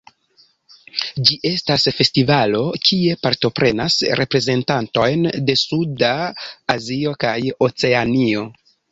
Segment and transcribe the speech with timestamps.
[1.29, 6.13] Ĝi estas festivalo kie partoprenas reprezentantojn de suda
[6.77, 7.35] Azio kaj
[7.67, 8.47] Oceanio.